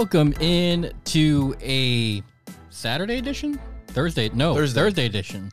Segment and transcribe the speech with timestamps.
[0.00, 2.22] welcome in to a
[2.70, 4.30] Saturday edition, Thursday.
[4.30, 4.80] No, Thursday.
[4.80, 5.52] Thursday edition.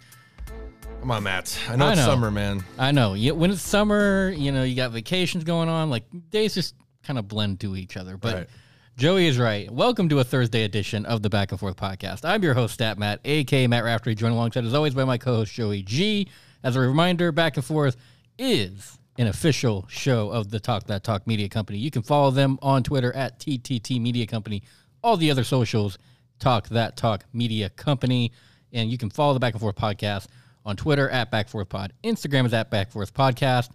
[1.01, 1.59] Come on, Matt.
[1.67, 2.05] I know I it's know.
[2.05, 2.63] summer, man.
[2.79, 3.13] I know.
[3.13, 5.89] You, when it's summer, you know, you got vacations going on.
[5.89, 8.15] Like days just kind of blend to each other.
[8.15, 8.47] But Right.
[8.95, 9.69] Joey is right.
[9.69, 12.23] Welcome to a Thursday edition of the Back and Forth podcast.
[12.23, 15.51] I'm your host, Stat Matt, aka Matt Raftery, joined alongside as always by my co-host
[15.51, 16.29] Joey G.
[16.63, 17.97] As a reminder, Back and Forth
[18.39, 21.79] is an official show of the Talk That Talk Media Company.
[21.79, 24.63] You can follow them on Twitter at TTT Media Company.
[25.03, 25.97] All the other socials,
[26.39, 28.31] Talk That Talk Media Company.
[28.73, 30.27] And you can follow the Back and Forth podcast
[30.65, 31.93] on Twitter at Back Forth Pod.
[32.03, 33.69] Instagram is at Back Forth Podcast.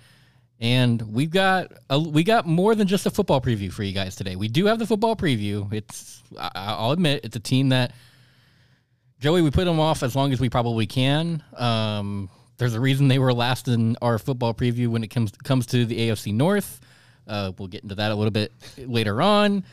[0.61, 4.15] And we've got a, we got more than just a football preview for you guys
[4.15, 4.37] today.
[4.37, 5.73] We do have the football preview.
[5.73, 7.93] It's I'll admit it's a team that
[9.19, 11.43] Joey we put them off as long as we probably can.
[11.57, 12.31] Um,
[12.63, 15.85] there's a reason they were last in our football preview when it comes comes to
[15.85, 16.81] the AFC North.
[17.27, 19.65] Uh, we'll get into that a little bit later on.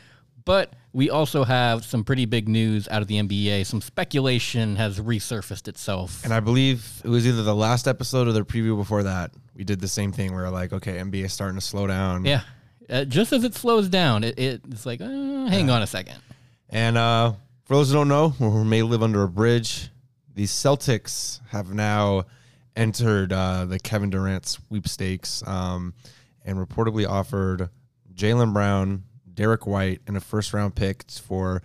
[0.44, 3.64] But we also have some pretty big news out of the NBA.
[3.66, 6.24] Some speculation has resurfaced itself.
[6.24, 9.30] And I believe it was either the last episode or the preview before that.
[9.54, 10.34] We did the same thing.
[10.34, 12.24] We are like, okay, NBA is starting to slow down.
[12.24, 12.42] Yeah.
[12.88, 16.16] Uh, just as it slows down, it, it, it's like, uh, hang on a second.
[16.70, 17.34] And uh,
[17.66, 19.90] for those who don't know, or who may live under a bridge,
[20.34, 22.24] the Celtics have now
[22.80, 25.92] entered uh, the Kevin Durant sweepstakes um,
[26.44, 27.68] and reportedly offered
[28.14, 31.62] Jaylen Brown, Derrick White, and a first round pick for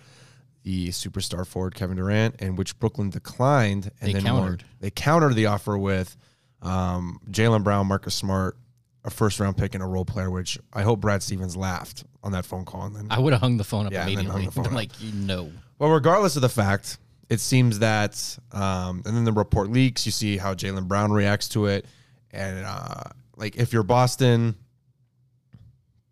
[0.64, 3.92] the superstar forward Kevin Durant, and which Brooklyn declined.
[4.02, 4.64] And They then countered.
[4.82, 6.18] They countered the offer with
[6.62, 8.58] um, Jaylen Brown, Marcus Smart,
[9.04, 12.32] a first round pick, and a role player, which I hope Brad Stevens laughed on
[12.34, 12.84] that phone call.
[12.88, 14.52] And then I would have hung the phone up Yeah, and then hung immediately.
[14.56, 14.76] phone I'm up.
[14.76, 15.52] like, you know.
[15.80, 16.98] well, regardless of the fact,
[17.30, 20.06] it seems that, um, and then the report leaks.
[20.06, 21.86] You see how Jaylen Brown reacts to it,
[22.32, 23.04] and uh,
[23.36, 24.56] like if you're Boston,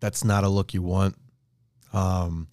[0.00, 1.16] that's not a look you want.
[1.92, 2.48] Um,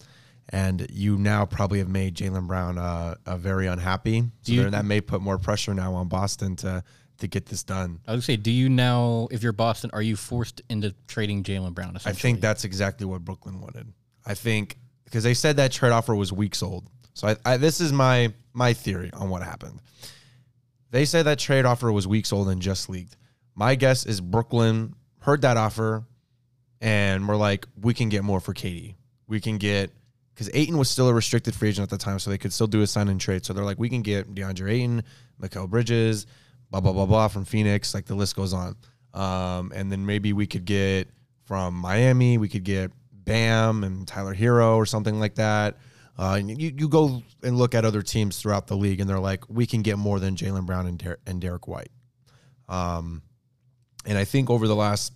[0.50, 4.24] and you now probably have made Jaylen Brown uh, uh, very unhappy.
[4.42, 6.82] So you- that may put more pressure now on Boston to
[7.18, 8.00] to get this done.
[8.08, 11.72] I would say, do you now, if you're Boston, are you forced into trading Jaylen
[11.72, 11.96] Brown?
[12.04, 13.92] I think that's exactly what Brooklyn wanted.
[14.26, 16.88] I think because they said that trade offer was weeks old.
[17.14, 19.80] So I, I, this is my my theory on what happened.
[20.90, 23.16] They say that trade offer was weeks old and just leaked.
[23.54, 26.04] My guess is Brooklyn heard that offer
[26.80, 28.96] and we're like, we can get more for KD.
[29.28, 29.90] We can get
[30.34, 32.66] because Ayton was still a restricted free agent at the time, so they could still
[32.66, 33.44] do a sign and trade.
[33.44, 35.04] So they're like, we can get DeAndre Ayton,
[35.40, 36.26] Mikal Bridges,
[36.70, 37.94] blah blah blah blah from Phoenix.
[37.94, 38.76] Like the list goes on.
[39.14, 41.08] Um, and then maybe we could get
[41.44, 45.76] from Miami, we could get Bam and Tyler Herro or something like that.
[46.18, 49.18] Uh, and you you go and look at other teams throughout the league, and they're
[49.18, 51.90] like, we can get more than Jaylen Brown and Der- and Derrick White.
[52.68, 53.22] Um,
[54.04, 55.12] and I think over the last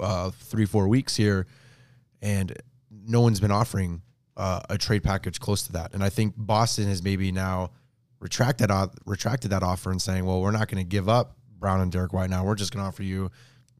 [0.00, 1.46] uh, three four weeks here,
[2.22, 2.56] and
[2.90, 4.02] no one's been offering
[4.36, 5.92] uh, a trade package close to that.
[5.94, 7.70] And I think Boston has maybe now
[8.20, 11.80] retracted o- retracted that offer and saying, well, we're not going to give up Brown
[11.80, 12.44] and Derrick White now.
[12.44, 13.30] We're just going to offer you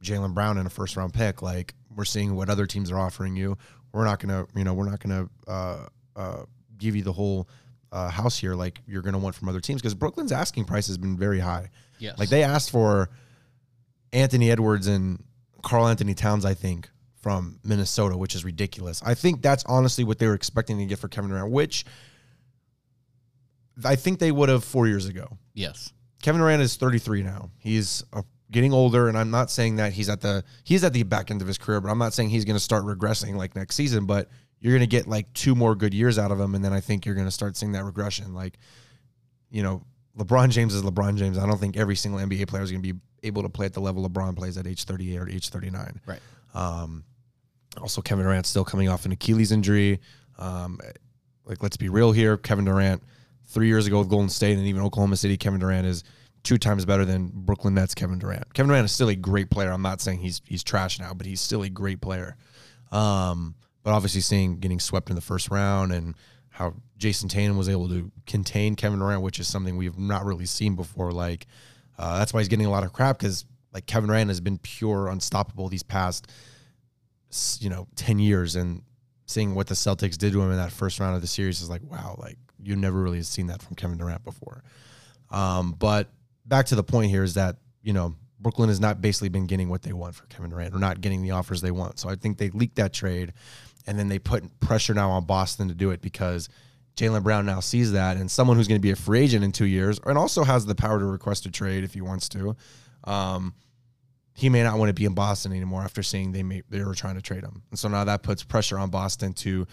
[0.03, 1.43] Jaylen Brown and a first round pick.
[1.43, 3.57] Like we're seeing what other teams are offering you.
[3.93, 6.43] We're not going to, you know, we're not going to uh,
[6.77, 7.49] give you the whole
[7.93, 10.87] uh, house here like you're going to want from other teams because Brooklyn's asking price
[10.89, 11.71] has been very high.
[11.99, 12.19] yes.
[12.19, 13.09] Like they asked for
[14.13, 15.23] Anthony Edwards and
[15.63, 16.91] Karl-Anthony Towns, I think,
[17.21, 19.03] from Minnesota, which is ridiculous.
[19.05, 21.85] I think that's honestly what they were expecting to get for Kevin Durant, which
[23.85, 25.39] I think they would have four years ago.
[25.55, 25.93] yes.
[26.21, 27.49] Kevin Durant is 33 now.
[27.61, 31.05] He's uh, getting older, and I'm not saying that he's at the he's at the
[31.05, 33.55] back end of his career, but I'm not saying he's going to start regressing like
[33.55, 34.05] next season.
[34.05, 34.29] But
[34.61, 36.81] you're going to get like two more good years out of him, and then I
[36.81, 38.35] think you're going to start seeing that regression.
[38.35, 38.59] Like,
[39.51, 39.83] you know,
[40.19, 41.39] LeBron James is LeBron James.
[41.39, 43.75] I don't think every single NBA player is going to be able to play at
[43.75, 46.01] the level LeBron plays at age 38 or age 39.
[46.07, 46.21] Right.
[46.55, 47.05] Um,
[47.81, 50.01] also, Kevin Durant still coming off an Achilles injury.
[50.39, 50.81] Um,
[51.45, 52.37] like, let's be real here.
[52.37, 53.03] Kevin Durant,
[53.47, 56.03] three years ago with Golden State and even Oklahoma City, Kevin Durant is
[56.43, 58.53] two times better than Brooklyn Nets Kevin Durant.
[58.55, 59.71] Kevin Durant is still a great player.
[59.71, 62.37] I'm not saying he's he's trash now, but he's still a great player.
[62.91, 63.55] Um,
[63.89, 66.15] but obviously, seeing getting swept in the first round and
[66.51, 70.45] how Jayson Tatum was able to contain Kevin Durant, which is something we've not really
[70.45, 71.11] seen before.
[71.11, 71.47] Like,
[71.99, 74.59] uh, that's why he's getting a lot of crap because like Kevin Durant has been
[74.59, 76.31] pure unstoppable these past
[77.61, 78.57] you know 10 years.
[78.57, 78.83] And
[79.25, 81.71] seeing what the Celtics did to him in that first round of the series is
[81.71, 84.65] like wow like you never really seen that from Kevin Durant before.
[85.31, 86.11] Um, but
[86.45, 89.69] back to the point here is that you know Brooklyn has not basically been getting
[89.69, 91.99] what they want for Kevin Durant or not getting the offers they want.
[91.99, 93.33] So I think they leaked that trade
[93.89, 96.49] and then they put pressure now on Boston to do it because
[96.95, 99.51] Jaylen Brown now sees that and someone who's going to be a free agent in
[99.51, 102.55] two years and also has the power to request a trade if he wants to
[103.05, 103.55] um,
[104.35, 106.95] he may not want to be in Boston anymore after seeing they may, they were
[106.95, 107.63] trying to trade him.
[107.71, 109.67] And so now that puts pressure on Boston to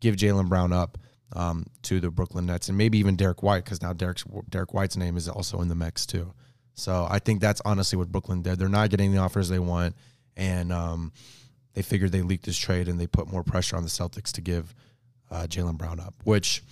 [0.00, 0.98] give Jaylen Brown up
[1.34, 4.96] um, to the Brooklyn Nets and maybe even Derrick White because now Derrick's, Derrick White's
[4.96, 6.32] name is also in the mix too.
[6.74, 8.58] So I think that's honestly what Brooklyn did.
[8.58, 9.96] They're not getting the offers they want,
[10.36, 11.12] and um,
[11.78, 14.40] they figured they leaked this trade and they put more pressure on the Celtics to
[14.40, 14.74] give
[15.30, 16.12] uh, Jaylen Brown up.
[16.24, 16.64] Which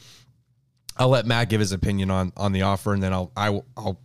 [0.97, 3.65] I'll let Matt give his opinion on on the offer, and then I'll I will,
[3.77, 4.01] I'll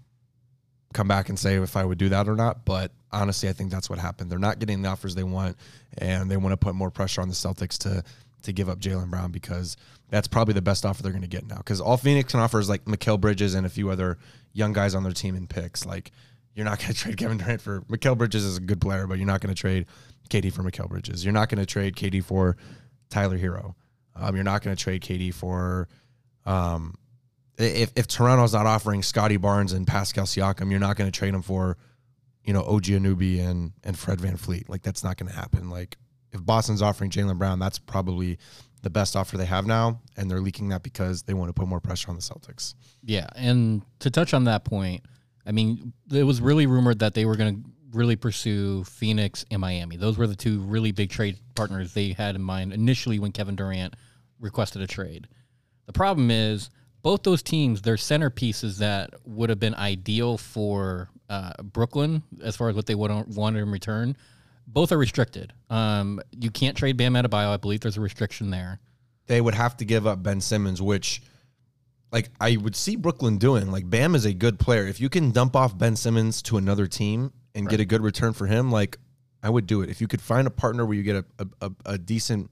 [0.93, 2.65] come back and say if I would do that or not.
[2.65, 4.31] But honestly, I think that's what happened.
[4.31, 5.57] They're not getting the offers they want,
[5.97, 8.03] and they want to put more pressure on the Celtics to
[8.43, 9.77] to give up Jaylen Brown because
[10.11, 11.57] that's probably the best offer they're going to get now.
[11.57, 14.19] Because all Phoenix can offer is like Mikal Bridges and a few other
[14.53, 15.83] young guys on their team in picks.
[15.83, 16.11] Like
[16.53, 19.17] you're not going to trade Kevin Durant for Mikal Bridges is a good player, but
[19.17, 19.87] you're not going to trade
[20.31, 21.23] KD for Mikal Bridges.
[21.23, 22.57] You're not going to trade KD for
[23.09, 23.75] Tyler Herro.
[24.15, 25.87] Um, you're not going to trade KD for
[26.45, 26.95] um,
[27.57, 31.33] if if Toronto's not offering Scottie Barnes and Pascal Siakam, you're not going to trade
[31.33, 31.77] them for
[32.43, 34.69] you know OG Anunoby and and Fred VanVleet.
[34.69, 35.69] Like that's not going to happen.
[35.69, 35.97] Like
[36.31, 38.39] if Boston's offering Jaylen Brown, that's probably
[38.81, 41.67] the best offer they have now, and they're leaking that because they want to put
[41.67, 42.73] more pressure on the Celtics.
[43.03, 45.03] Yeah, and to touch on that point,
[45.45, 49.61] I mean, it was really rumored that they were going to really pursue Phoenix and
[49.61, 49.97] Miami.
[49.97, 53.55] Those were the two really big trade partners they had in mind initially when Kevin
[53.55, 53.95] Durant
[54.39, 55.27] requested a trade.
[55.85, 56.69] The problem is
[57.01, 62.69] both those teams, their centerpieces that would have been ideal for uh, Brooklyn as far
[62.69, 64.15] as what they would want in return
[64.67, 65.53] both are restricted.
[65.69, 67.53] Um, you can't trade Bam Adebayo.
[67.53, 68.79] I believe there's a restriction there.
[69.27, 71.21] They would have to give up Ben Simmons, which,
[72.11, 73.71] like, I would see Brooklyn doing.
[73.71, 74.87] Like, Bam is a good player.
[74.87, 77.71] If you can dump off Ben Simmons to another team and right.
[77.71, 78.97] get a good return for him, like,
[79.43, 79.89] I would do it.
[79.89, 82.51] If you could find a partner where you get a, a, a decent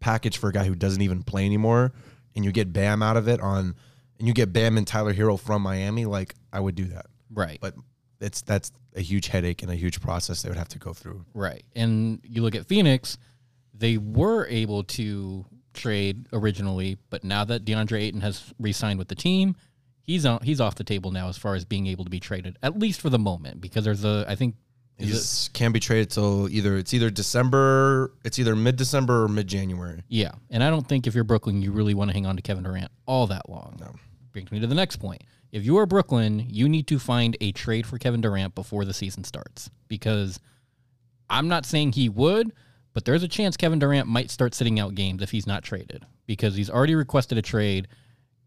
[0.00, 1.92] package for a guy who doesn't even play anymore,
[2.36, 3.74] and you get Bam out of it on,
[4.18, 7.06] and you get Bam and Tyler Herro from Miami, like, I would do that.
[7.32, 7.58] Right.
[7.60, 7.74] But
[8.20, 11.24] it's that's a huge headache and a huge process they would have to go through.
[11.34, 11.64] Right.
[11.74, 13.18] And you look at Phoenix,
[13.74, 19.16] they were able to trade originally, but now that DeAndre Ayton has re-signed with the
[19.16, 19.56] team,
[20.04, 22.58] he's on he's off the table now as far as being able to be traded,
[22.62, 24.54] at least for the moment, because there's a I think
[24.96, 25.12] he
[25.52, 30.02] can be traded till either it's either December, it's either mid December or mid January.
[30.08, 32.42] Yeah, and I don't think if you're Brooklyn, you really want to hang on to
[32.42, 33.76] Kevin Durant all that long.
[33.80, 33.92] No.
[34.32, 35.22] Brings me to the next point
[35.54, 38.92] if you are Brooklyn, you need to find a trade for Kevin Durant before the
[38.92, 40.40] season starts because
[41.30, 42.52] I'm not saying he would,
[42.92, 46.04] but there's a chance Kevin Durant might start sitting out games if he's not traded
[46.26, 47.86] because he's already requested a trade.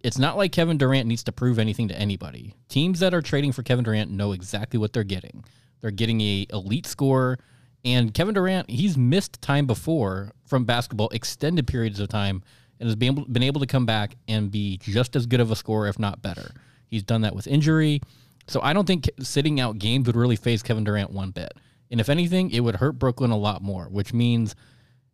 [0.01, 2.55] It's not like Kevin Durant needs to prove anything to anybody.
[2.69, 5.43] Teams that are trading for Kevin Durant know exactly what they're getting.
[5.81, 7.39] They're getting a elite scorer
[7.87, 12.43] and Kevin Durant, he's missed time before from basketball, extended periods of time,
[12.79, 15.51] and has been able, been able to come back and be just as good of
[15.51, 16.51] a scorer, if not better.
[16.87, 18.01] He's done that with injury.
[18.47, 21.53] So I don't think sitting out games would really faze Kevin Durant one bit.
[21.89, 24.53] And if anything, it would hurt Brooklyn a lot more, which means,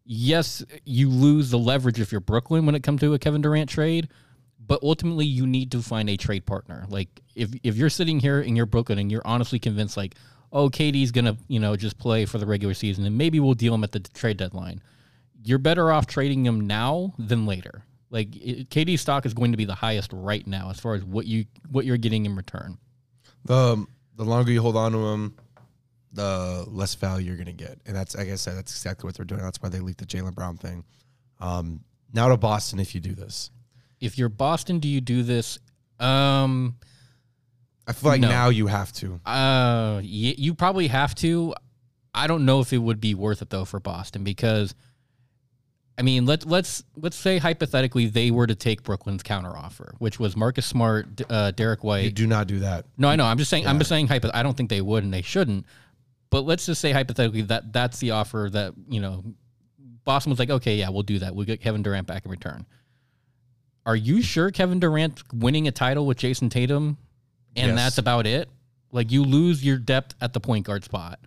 [0.04, 3.70] yes, you lose the leverage if you're Brooklyn when it comes to a Kevin Durant
[3.70, 4.10] trade,
[4.65, 6.86] but ultimately you need to find a trade partner.
[6.89, 10.15] Like if if you're sitting here and you're Brooklyn and you're honestly convinced like,
[10.51, 13.74] oh, KD's gonna you know just play for the regular season and maybe we'll deal
[13.74, 14.81] him at the trade deadline,
[15.44, 17.83] you're better off trading him now than later.
[18.10, 21.04] Like it, KD stock is going to be the highest right now as far as
[21.04, 22.77] what you what you're getting in return.
[23.46, 25.36] The the longer you hold on to him,
[26.13, 29.25] the less value you're to get, and that's like I said, that's exactly what they're
[29.25, 29.41] doing.
[29.41, 30.86] That's why they leaked the Jalen Brown thing.
[31.39, 31.82] Um,
[32.13, 33.50] now to Boston, if you do this,
[34.03, 35.60] if you're Boston, do you do this?
[36.00, 36.75] Um,
[37.88, 38.29] I feel like no.
[38.29, 39.19] now you have to.
[39.25, 41.53] Uh, you, you probably have to.
[42.13, 44.75] I don't know if it would be worth it though for Boston because
[45.98, 50.36] I mean, let's let's let's say hypothetically they were to take Brooklyn's counteroffer, which was
[50.36, 52.05] Marcus Smart, uh, Derrick White.
[52.05, 52.86] You do not do that.
[52.98, 53.25] No, I know.
[53.25, 53.63] I'm just saying.
[53.63, 53.69] Yeah.
[53.69, 54.07] I'm just saying.
[54.07, 55.65] Hypo- I don't think they would, and they shouldn't.
[56.29, 59.24] But let's just say hypothetically that that's the offer that you know,
[60.03, 61.36] Boston was like, okay, yeah, we'll do that.
[61.36, 62.65] We'll get Kevin Durant back in return.
[63.86, 66.98] Are you sure Kevin Durant winning a title with Jayson Tatum,
[67.56, 67.75] and yes.
[67.75, 68.50] that's about it?
[68.92, 71.20] Like you lose your depth at the point guard spot.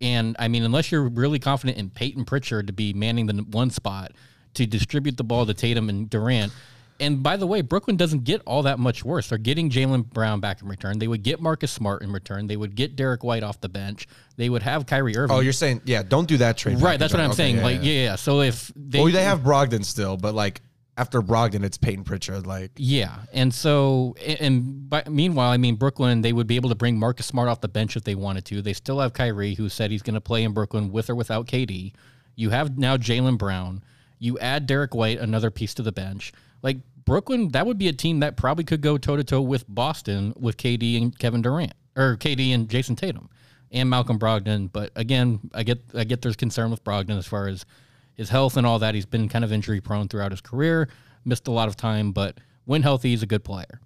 [0.00, 3.70] And I mean, unless you're really confident in Payton Pritchard to be manning the one
[3.70, 4.12] spot
[4.54, 6.52] to distribute the ball to Tatum and Durant.
[7.00, 9.28] And by the way, Brooklyn doesn't get all that much worse.
[9.28, 11.00] They're getting Jaylen Brown back in return.
[11.00, 12.46] They would get Marcus Smart in return.
[12.46, 14.06] They would get Derrick White off the bench.
[14.36, 15.36] They would have Kyrie Irving.
[15.36, 16.80] Oh, you're saying, yeah, don't do that trade.
[16.80, 17.56] Right, that's what I'm okay, saying.
[17.56, 17.92] Yeah, like, yeah.
[17.92, 20.60] yeah, So if they, well, they have Brogdon still, but like
[20.96, 22.46] after Brogdon, it's Payton Pritchard.
[22.46, 26.74] Like, yeah, and so and by, meanwhile, I mean Brooklyn, they would be able to
[26.74, 28.62] bring Marcus Smart off the bench if they wanted to.
[28.62, 31.46] They still have Kyrie, who said he's going to play in Brooklyn with or without
[31.46, 31.92] KD.
[32.36, 33.82] You have now Jaylen Brown.
[34.18, 36.32] You add Derrick White, another piece to the bench.
[36.62, 39.64] Like Brooklyn, that would be a team that probably could go toe to toe with
[39.68, 43.28] Boston with KD and Kevin Durant, or KD and Jayson Tatum,
[43.72, 44.70] and Malcolm Brogdon.
[44.72, 47.66] But again, I get I get there's concern with Brogdon as far as
[48.14, 48.94] his health and all that.
[48.94, 50.88] He's been kind of injury prone throughout his career,
[51.24, 53.80] missed a lot of time, but when healthy, he's a good player.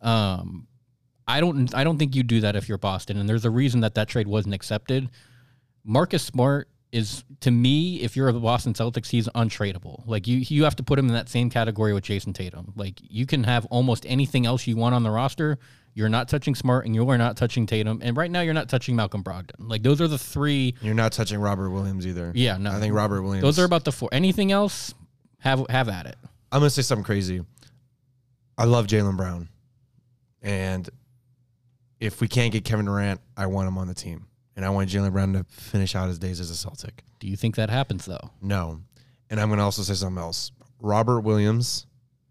[0.00, 0.66] Um,
[1.26, 3.80] I don't I don't think you do that if you're Boston, and there's a reason
[3.80, 5.08] that that trade wasn't accepted.
[5.84, 10.02] Marcus Smart is to me, if you're the Boston Celtics, he's untradeable.
[10.06, 12.72] Like you, you have to put him in that same category with Jayson Tatum.
[12.76, 15.58] Like you can have almost anything else you want on the roster.
[15.94, 18.00] You're not touching Smart, and you are not touching Tatum.
[18.02, 19.50] And right now, you're not touching Malcolm Brogdon.
[19.58, 20.74] Like those are the three.
[20.80, 22.32] You're not touching Robert Williams either.
[22.34, 22.70] Yeah, no.
[22.70, 23.42] I think Robert Williams.
[23.42, 24.08] Those are about the four.
[24.12, 24.94] Anything else,
[25.40, 26.16] have have at it.
[26.50, 27.42] I'm gonna say something crazy.
[28.56, 29.48] I love Jaylen Brown,
[30.40, 30.88] and
[32.00, 34.88] if we can't get Kevin Durant, I want him on the team, and I want
[34.90, 37.02] Jaylen Brown to finish out his days as a Celtic.
[37.20, 38.30] Do you think that happens though?
[38.40, 38.80] No,
[39.30, 40.52] and I'm gonna also say something else.
[40.80, 41.86] Robert Williams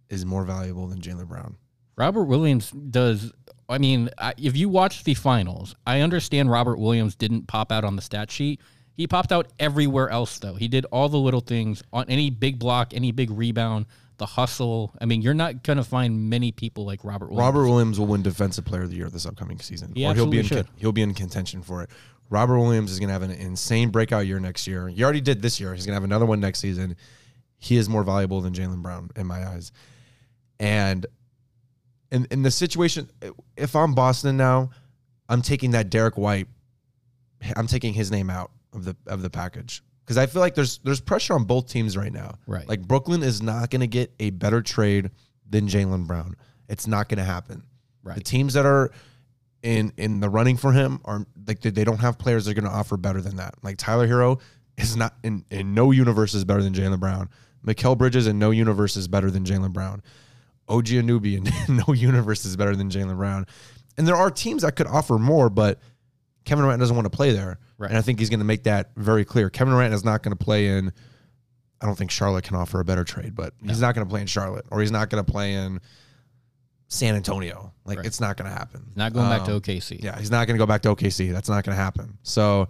[0.09, 1.57] is more valuable than Jaylen Brown.
[1.95, 3.31] Robert Williams does.
[3.69, 7.83] I mean, I, if you watch the finals, I understand Robert Williams didn't pop out
[7.83, 8.59] on the stat sheet.
[8.95, 10.55] He popped out everywhere else, though.
[10.55, 13.85] He did all the little things on any big block, any big rebound,
[14.17, 14.93] the hustle.
[14.99, 17.39] I mean, you're not going to find many people like Robert Williams.
[17.45, 20.27] Robert Williams will win Defensive Player of the Year this upcoming season, He or he'll
[20.27, 21.89] be in he'll be in contention for it.
[22.29, 24.87] Robert Williams is going to have an insane breakout year next year.
[24.87, 25.73] He already did this year.
[25.73, 26.95] He's going to have another one next season.
[27.57, 29.71] He is more valuable than Jaylen Brown in my eyes.
[30.59, 31.05] And
[32.11, 33.09] in in the situation,
[33.55, 34.69] if I'm Boston now,
[35.29, 36.47] I'm taking that Derrick White.
[37.55, 40.79] I'm taking his name out of the of the package because I feel like there's
[40.79, 42.37] there's pressure on both teams right now.
[42.45, 42.67] Right.
[42.67, 45.11] Like Brooklyn is not going to get a better trade
[45.49, 46.35] than Jaylen Brown.
[46.67, 47.63] It's not going to happen.
[48.03, 48.15] Right.
[48.15, 48.91] The teams that are
[49.63, 52.71] in in the running for him are like they, don't have players that are going
[52.71, 53.55] to offer better than that.
[53.63, 54.39] Like Tyler Herro
[54.77, 57.29] is not in in no universe is better than Jaylen Brown.
[57.65, 60.01] Mikal Bridges in no universe is better than Jaylen Brown.
[60.71, 61.37] OG Anunoby
[61.67, 63.45] in no universe is better than Jaylen Brown.
[63.97, 65.79] And there are teams that could offer more, but
[66.45, 67.59] Kevin Durant doesn't want to play there.
[67.77, 67.89] Right.
[67.89, 69.49] And I think he's going to make that very clear.
[69.49, 70.91] Kevin Durant is not going to play in.
[71.81, 74.21] I don't think Charlotte can offer a better trade, but he's not going to play
[74.21, 75.79] in Charlotte or he's not going to play in
[76.87, 77.73] San Antonio.
[77.85, 78.05] Like Right.
[78.05, 78.83] it's not going to happen.
[78.87, 80.01] He's not going back to Um, OKC.
[80.03, 81.31] Yeah, he's not going to go back to OKC.
[81.31, 82.17] That's not going to happen.
[82.23, 82.67] So,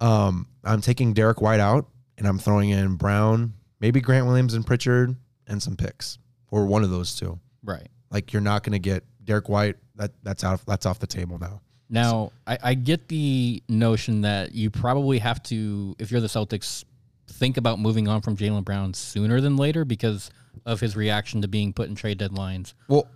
[0.00, 4.64] um, I'm taking Derrick White out and I'm throwing in Brown, maybe Grant Williams and
[4.66, 6.18] Pritchard, and some picks
[6.50, 7.38] or one of those two.
[7.62, 7.88] Right.
[8.10, 9.76] Like you're not going to get Derrick White.
[9.96, 10.64] That that's out.
[10.66, 11.60] That's off the table now.
[11.90, 16.84] Now, I, I get the notion that you probably have to, if you're the Celtics,
[17.26, 20.30] think about moving on from Jaylen Brown sooner than later because
[20.66, 22.74] of his reaction to being put in trade deadlines.
[22.88, 23.08] Well,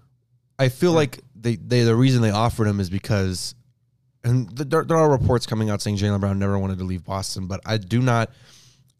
[0.58, 3.54] I feel like they, they the reason they offered him is because,
[4.24, 7.04] and th- there, there are reports coming out saying Jaylen Brown never wanted to leave
[7.04, 8.30] Boston, but I do not,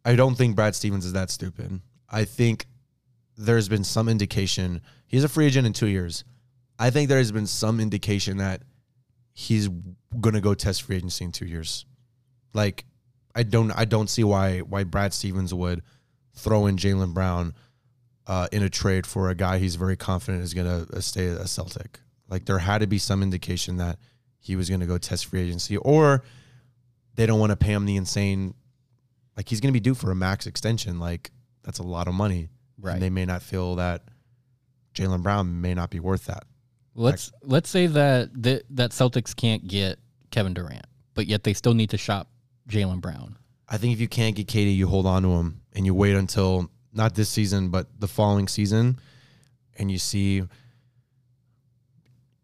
[0.04, 1.80] I don't think Brad Stevens is that stupid.
[2.10, 2.66] I think
[3.36, 6.24] there's been some indication he's a free agent in two years.
[6.78, 8.62] I think there has been some indication that
[9.32, 9.68] he's
[10.34, 11.84] to go test free agency in two years.
[12.54, 12.84] Like,
[13.34, 15.82] I don't, I don't see why why Brad Stevens would
[16.34, 17.54] throw in Jaylen Brown
[18.26, 21.46] uh, in a trade for a guy he's very confident is going to stay a
[21.46, 22.00] Celtic.
[22.28, 23.98] Like there had to be some indication that
[24.38, 26.24] he was to go test free agency, or
[27.14, 28.54] they don't want to pay him the insane.
[29.36, 30.98] Like he's to be due for a max extension.
[30.98, 31.30] Like
[31.62, 32.48] that's a lot of money.
[32.80, 32.94] Right.
[32.94, 34.02] And they may not feel that
[34.94, 36.44] Jaylen Brown may not be worth that.
[36.94, 39.98] Let's let's say that that that Celtics can't get
[40.30, 42.28] Kevin Durant, but yet they still need to shop
[42.68, 43.38] Jaylen Brown.
[43.68, 46.14] I think if you can't get KD, you hold on to him and you wait
[46.14, 48.98] until not this season, but the following season,
[49.78, 50.42] and you see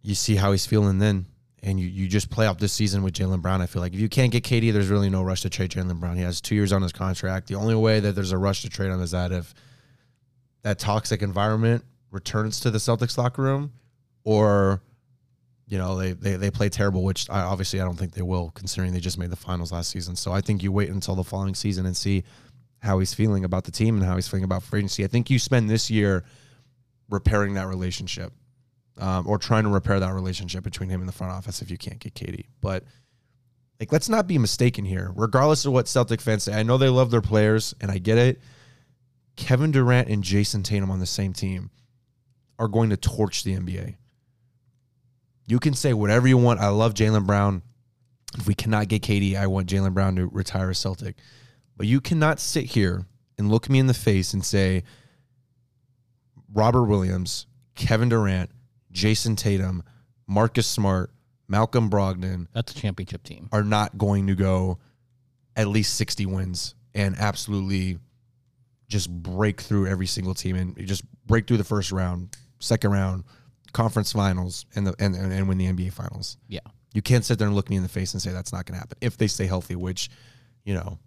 [0.02, 1.26] you see how he's feeling then,
[1.62, 3.60] and you you just play out this season with Jaylen Brown.
[3.60, 6.00] I feel like if you can't get KD, there's really no rush to trade Jaylen
[6.00, 6.16] Brown.
[6.16, 7.48] He has two years on his contract.
[7.48, 9.52] The only way that there's a rush to trade him is that if
[10.62, 13.72] that toxic environment returns to the Celtics locker room,
[14.24, 14.82] or
[15.66, 18.50] you know they they, they play terrible, which I, obviously I don't think they will,
[18.54, 20.16] considering they just made the finals last season.
[20.16, 22.24] So I think you wait until the following season and see
[22.80, 25.04] how he's feeling about the team and how he's feeling about free agency.
[25.04, 26.24] I think you spend this year
[27.10, 28.32] repairing that relationship,
[28.98, 31.78] um, or trying to repair that relationship between him and the front office if you
[31.78, 32.46] can't get KD.
[32.60, 32.84] But
[33.80, 35.12] like, let's not be mistaken here.
[35.14, 38.18] Regardless of what Celtic fans say, I know they love their players, and I get
[38.18, 38.40] it.
[39.38, 41.70] Kevin Durant and Jayson Tatum on the same team
[42.58, 43.94] are going to torch the NBA.
[45.46, 46.58] You can say whatever you want.
[46.60, 47.62] I love Jaylen Brown.
[48.36, 51.16] If we cannot get KD, I want Jaylen Brown to retire a Celtic.
[51.76, 53.06] But you cannot sit here
[53.38, 54.82] and look me in the face and say
[56.52, 58.50] Robert Williams, Kevin Durant,
[58.90, 59.84] Jayson Tatum,
[60.26, 61.12] Marcus Smart,
[61.46, 63.48] Malcolm Brogdon That's a championship team.
[63.52, 64.78] are not going to go
[65.54, 67.98] at least 60 wins and absolutely
[68.88, 73.24] just break through every single team and just break through the first round, second round,
[73.72, 76.38] conference finals, and the and, and, and win the NBA finals.
[76.48, 76.60] Yeah.
[76.94, 78.74] You can't sit there and look me in the face and say that's not going
[78.74, 80.08] to happen if they stay healthy, which,
[80.64, 80.98] you know,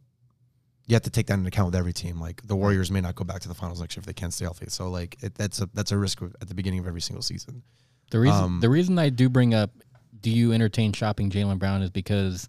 [0.86, 2.20] you have to take that into account with every team.
[2.20, 4.34] Like the Warriors may not go back to the finals next year if they can't
[4.34, 4.68] stay healthy.
[4.70, 7.64] So like it, that's a that's a risk at the beginning of every single season.
[8.12, 9.72] The reason Um, the reason I do bring up
[10.20, 12.48] do you entertain shopping Jaylen Brown is because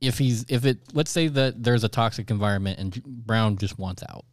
[0.00, 4.02] if he's if it let's say that there's a toxic environment and Brown just wants
[4.08, 4.24] out.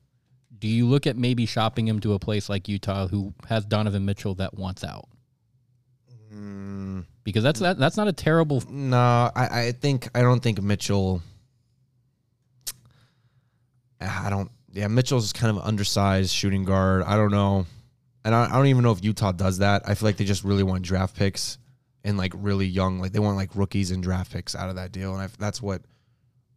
[0.60, 4.06] Do you look at maybe shopping him to a place like Utah who has Donovan
[4.06, 5.08] Mitchell that wants out?
[6.34, 8.98] Mm, Because that's that, that's not a terrible no,
[9.36, 11.22] I, I think I don't think Mitchell.
[14.00, 14.52] I don't.
[14.74, 17.04] Yeah, Mitchell's kind of an undersized shooting guard.
[17.04, 17.66] I don't know,
[18.24, 19.84] and I, I don't even know if Utah does that.
[19.88, 21.58] I feel like they just really want draft picks
[22.04, 24.92] and like really young, like they want like rookies and draft picks out of that
[24.92, 25.82] deal, and I, that's what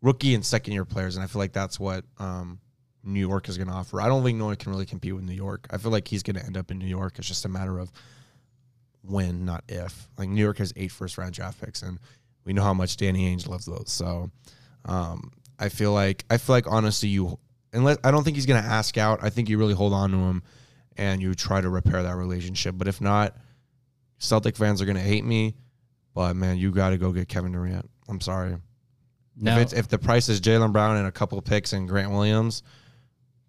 [0.02, 2.60] rookie and second year players, and I feel like that's what um,
[3.02, 4.00] New York is going to offer.
[4.00, 5.66] I don't think no one can really compete with New York.
[5.70, 7.18] I feel like he's going to end up in New York.
[7.18, 7.90] It's just a matter of
[9.02, 10.08] when, not if.
[10.18, 11.98] Like New York has eight first round draft picks, and
[12.44, 13.86] we know how much Danny Ainge loves those.
[13.88, 14.30] So
[14.84, 17.38] um, I feel like I feel like honestly, you
[17.72, 19.20] unless I don't think he's going to ask out.
[19.22, 20.42] I think you really hold on to him
[20.96, 22.74] and you try to repair that relationship.
[22.76, 23.36] But if not,
[24.20, 25.56] Celtic fans are going to hate me.
[26.14, 27.90] But man, you got to go get Kevin Durant.
[28.08, 28.56] I'm sorry.
[29.36, 29.56] now.
[29.56, 32.62] If it's if the price is Jaylen Brown and a couple picks and Grant Williams,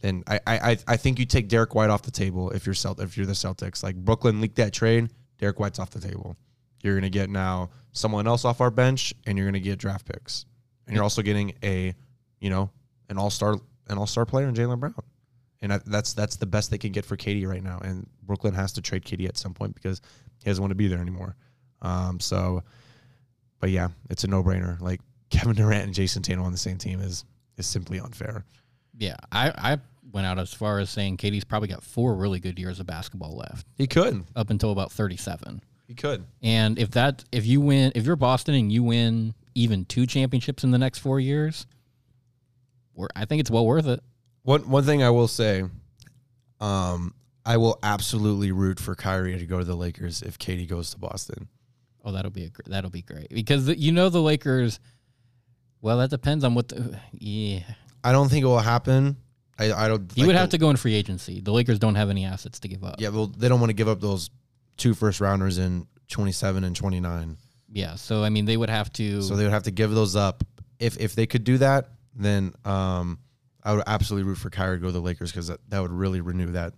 [0.02, 2.76] then I I I- I think you take Derrick White off the table if you're
[2.76, 3.84] Celt if you're the Celtics.
[3.84, 5.10] Like Brooklyn leaked that trade,
[5.40, 6.38] Derrick White's off the table.
[6.84, 10.46] You're gonna get now someone else off our bench, and you're gonna get draft picks,
[10.88, 11.94] and you're also getting a,
[12.40, 12.70] you know,
[13.10, 14.96] an all star an all star player in Jaylen Brown,
[15.62, 17.80] and I, that's that's the best they can get for KD right now.
[17.84, 20.02] And Brooklyn has to trade KD at some point because
[20.44, 21.36] he doesn't want to be there anymore.
[21.82, 22.64] Um, so,
[23.60, 24.80] but yeah, it's a no brainer.
[24.82, 27.26] Like Kevin Durant and Jason Tatum on the same team is
[27.58, 28.46] is simply unfair.
[28.98, 29.78] yeah, I I
[30.12, 33.38] went out as far as saying KD's probably got four really good years of basketball
[33.38, 34.26] left He could.
[34.36, 35.62] up until about 37.
[35.88, 36.26] He could.
[36.42, 40.64] And if that if you win if you're Boston and you win even two championships
[40.66, 41.66] in the next 4 years,
[43.16, 44.02] I think it's well worth it.
[44.44, 45.64] One one thing I will say,
[46.60, 47.14] um,
[47.46, 50.98] I will absolutely root for Kyrie to go to the Lakers if KD goes to
[50.98, 51.48] Boston.
[52.04, 54.80] Oh, that'll be a gr- that'll be great because the, you know the Lakers.
[55.82, 57.62] Well, that depends on what the yeah.
[58.04, 59.18] I don't think it will happen.
[59.60, 60.12] I, I don't.
[60.14, 61.42] He like would have the- to go in free agency.
[61.42, 62.96] The Lakers don't have any assets to give up.
[63.00, 64.30] Yeah, well, they don't want to give up those
[64.78, 67.38] two first rounders in twenty seven and twenty nine.
[67.72, 69.22] Yeah, so I mean they would have to.
[69.22, 70.44] So they would have to give those up.
[70.80, 73.20] If if they could do that, then um,
[73.64, 75.92] I would absolutely root for Kyrie to go to the Lakers because that, that would
[75.92, 76.74] really renew that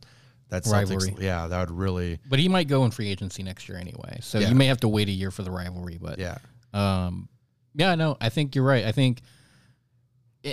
[0.50, 0.89] that Celtics.
[0.91, 1.15] Rivalry.
[1.19, 2.19] Yeah, that would really.
[2.30, 4.19] but he might go in free agency next year anyway.
[4.22, 4.50] So Yeah.
[4.50, 5.98] you may have to wait a year for the rivalry.
[6.00, 6.38] But Yeah,
[6.74, 7.28] Um,
[7.74, 8.86] yeah, no, I think you're right.
[8.86, 9.22] I think,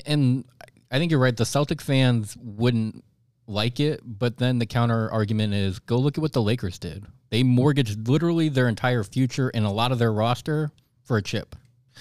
[0.06, 0.44] and
[0.90, 1.36] I think you're right.
[1.36, 3.04] The Celtic fans wouldn't
[3.46, 7.04] like it, but then the counter argument is go look at what the Lakers did.
[7.30, 10.70] They mortgaged literally their entire future and a lot of their roster
[11.04, 11.56] for a chip,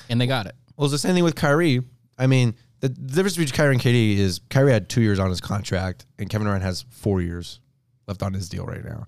[0.10, 0.56] and they got it.
[0.78, 1.82] Well, it's the same thing with Kyrie.
[2.18, 5.42] I mean, the, difference between Kyrie and KD is Kyrie had two years on his
[5.42, 7.60] contract, and Kevin Durant has four years
[8.08, 9.06] left on his deal right now.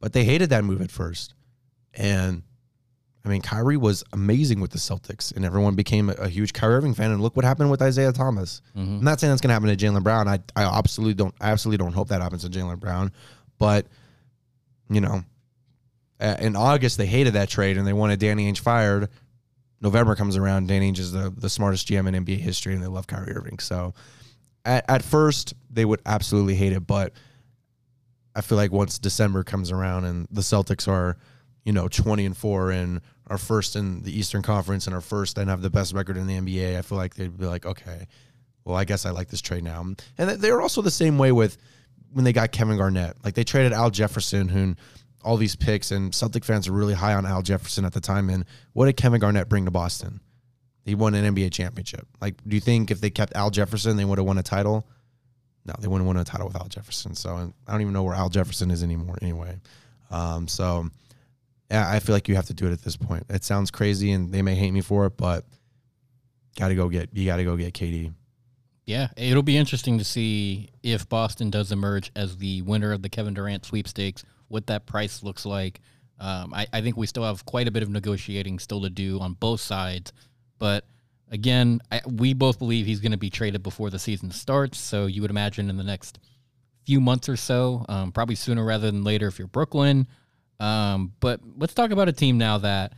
[0.00, 1.34] But they hated that move at first,
[1.94, 2.42] and
[3.24, 6.74] I mean, Kyrie was amazing with the Celtics, and everyone became a, a huge Kyrie
[6.74, 7.10] Irving fan.
[7.10, 8.60] And look what happened with Isaiah Thomas.
[8.76, 8.98] Mhm.
[8.98, 10.28] I'm not saying that's going to happen to Jaylen Brown.
[10.28, 11.34] I I absolutely don't.
[11.40, 13.12] I absolutely don't hope that happens to Jaylen Brown.
[13.58, 13.86] But
[14.90, 15.24] you know,
[16.20, 19.08] in August they hated that trade and they wanted Danny Ainge fired.
[19.84, 22.86] November comes around, Danny Ainge is the, the smartest GM in NBA history, and they
[22.86, 23.58] love Kyrie Irving.
[23.58, 23.92] So,
[24.64, 27.12] at, at first they would absolutely hate it, but
[28.34, 31.18] I feel like once December comes around and the Celtics are,
[31.64, 35.36] you know, twenty and four and are first in the Eastern Conference and are first
[35.36, 38.06] and have the best record in the NBA, I feel like they'd be like, okay,
[38.64, 39.84] well, I guess I like this trade now.
[40.16, 41.58] And they're also the same way with
[42.10, 43.16] when they got Kevin Garnett.
[43.22, 44.76] Like they traded Al Jefferson, who
[45.24, 48.30] all these picks, and Celtic fans are really high on Al Jefferson at the time.
[48.30, 50.20] And what did Kevin Garnett bring to Boston?
[50.84, 52.06] He won an NBA championship.
[52.20, 54.86] Like, do you think if they kept Al Jefferson, they would have won a title?
[55.64, 57.14] No, they wouldn't win a title with Al Jefferson.
[57.14, 59.16] So I don't even know where Al Jefferson is anymore.
[59.22, 59.56] Anyway,
[60.10, 60.90] um, so
[61.70, 63.24] yeah, I feel like you have to do it at this point.
[63.30, 65.46] It sounds crazy, and they may hate me for it, but
[66.56, 68.12] got to go get you got to go get KD.
[68.86, 73.08] Yeah, it'll be interesting to see if Boston does emerge as the winner of the
[73.08, 75.80] Kevin Durant sweepstakes, what that price looks like.
[76.18, 79.20] Um, I, I think we still have quite a bit of negotiating still to do
[79.20, 80.12] on both sides.
[80.58, 80.84] But
[81.30, 84.78] again, I, we both believe he's going to be traded before the season starts.
[84.78, 86.18] So you would imagine in the next
[86.84, 90.06] few months or so, um, probably sooner rather than later if you're Brooklyn.
[90.60, 92.92] Um, but let's talk about a team now that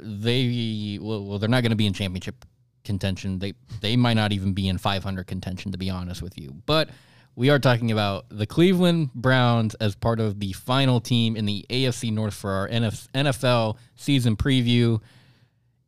[0.00, 2.44] they well, well they're not going to be in championship
[2.84, 3.38] contention.
[3.38, 6.54] They they might not even be in 500 contention to be honest with you.
[6.66, 6.90] But
[7.34, 11.64] we are talking about the Cleveland Browns as part of the final team in the
[11.70, 15.00] AFC North for our NFL season preview.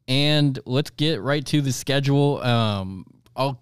[0.09, 2.43] And let's get right to the schedule.
[2.43, 3.61] Um, I'll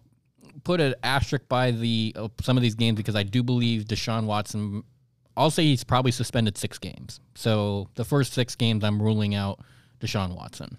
[0.64, 4.24] put an asterisk by the uh, some of these games because I do believe Deshaun
[4.24, 4.84] Watson.
[5.36, 7.20] I'll say he's probably suspended six games.
[7.34, 9.60] So the first six games, I'm ruling out
[10.00, 10.76] Deshaun Watson.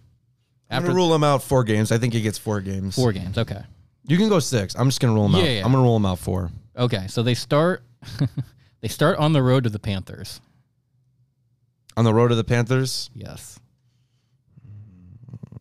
[0.69, 1.91] I'm After gonna rule him out four games.
[1.91, 2.95] I think he gets four games.
[2.95, 3.61] four games, okay,
[4.05, 4.75] You can go six.
[4.75, 5.43] I'm just gonna rule him out.
[5.43, 5.65] Yeah, yeah.
[5.65, 6.49] I'm gonna rule him out four.
[6.77, 7.07] Okay.
[7.07, 7.83] So they start
[8.81, 10.41] they start on the road to the Panthers.
[11.95, 13.09] On the road to the Panthers.
[13.13, 13.59] Yes,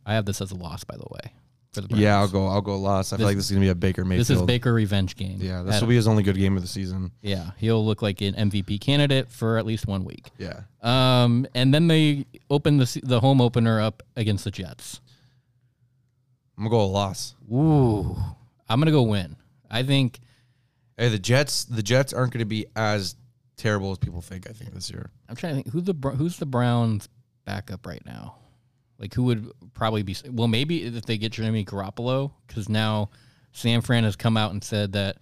[0.04, 1.32] I have this as a loss, by the way,
[1.72, 2.02] for the Browns.
[2.02, 2.46] Yeah, I'll go.
[2.48, 3.12] I'll go lost.
[3.12, 4.20] I feel like this is gonna be a Baker Mayfield.
[4.26, 5.38] This is Baker revenge game.
[5.40, 7.12] Yeah, this will be his only good game of the season.
[7.20, 10.30] Yeah, he'll look like an MVP candidate for at least one week.
[10.38, 10.60] Yeah.
[10.80, 15.00] Um, and then they open the se- the home opener up against the Jets.
[16.56, 17.34] I'm gonna go a loss.
[17.52, 18.16] Ooh,
[18.68, 19.36] I'm gonna go win.
[19.70, 20.18] I think
[20.96, 21.64] Hey, the Jets.
[21.64, 23.16] The Jets aren't gonna be as
[23.56, 24.48] terrible as people think.
[24.48, 25.10] I think this year.
[25.28, 27.08] I'm trying to think who the who's the Browns
[27.44, 28.36] backup right now.
[28.98, 33.10] Like who would probably be well maybe if they get Jimmy Garoppolo because now
[33.52, 35.16] San Fran has come out and said that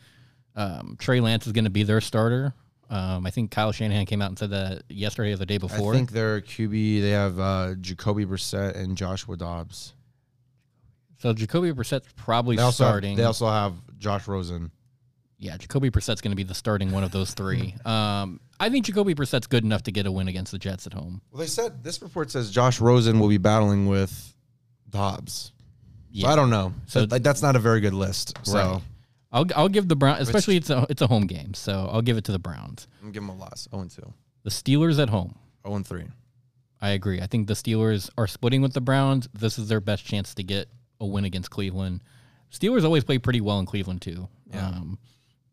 [0.56, 2.54] um, Trey Lance is going to be their starter.
[2.90, 5.94] Um, I think Kyle Shanahan came out and said that yesterday or the day before.
[5.94, 7.00] I think their QB.
[7.00, 9.94] They have uh, Jacoby Brissett and Joshua Dobbs.
[11.18, 11.32] so.
[11.32, 13.10] Jacoby Brissett's probably They also starting.
[13.10, 14.72] Have, they also have Josh Rosen.
[15.42, 17.74] Yeah, Jacoby Brissett's going to be the starting one of those three.
[17.86, 20.92] Um, I think Jacoby Brissett's good enough to get a win against the Jets at
[20.92, 21.22] home.
[21.32, 24.34] Well, they said this report says Josh Rosen will be battling with
[24.88, 25.44] Dobbs.
[25.44, 25.52] So
[26.12, 26.28] Yeah.
[26.28, 26.74] I don't know.
[26.86, 28.36] So- So like, that's not a very good list.
[28.42, 28.82] So Right.
[29.32, 32.16] I'll I'll give the Browns, especially it's a it's a home game, so I'll give
[32.16, 32.86] it to the Browns.
[32.98, 33.68] I'm gonna give them a loss.
[33.70, 34.12] 0 2.
[34.42, 35.36] The Steelers at home.
[35.66, 36.04] 0 3.
[36.82, 37.20] I agree.
[37.20, 39.28] I think the Steelers are splitting with the Browns.
[39.32, 40.68] This is their best chance to get
[41.00, 42.00] a win against Cleveland.
[42.52, 44.28] Steelers always play pretty well in Cleveland too.
[44.52, 44.66] Yeah.
[44.66, 44.98] Um,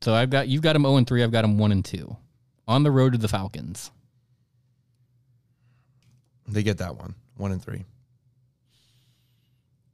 [0.01, 2.15] so I've got you've got them 0 and 3, I've got them 1 and 2.
[2.67, 3.91] On the road to the Falcons.
[6.47, 7.15] They get that one.
[7.37, 7.85] 1 and 3.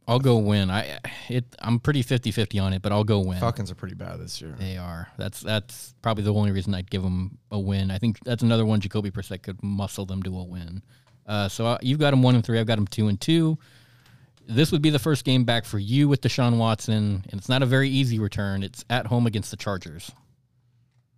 [0.07, 0.69] I'll go win.
[0.69, 3.39] I it I'm pretty 50-50 on it, but I'll go win.
[3.39, 4.55] Falcons are pretty bad this year.
[4.59, 5.07] They are.
[5.17, 7.89] That's that's probably the only reason I'd give them a win.
[7.89, 10.83] I think that's another one Jacoby Brissett could muscle them to a win.
[11.25, 12.59] Uh, so uh, you've got them one and three.
[12.59, 13.57] I've got them two and two.
[14.47, 17.63] This would be the first game back for you with Deshaun Watson, and it's not
[17.63, 18.63] a very easy return.
[18.63, 20.11] It's at home against the Chargers.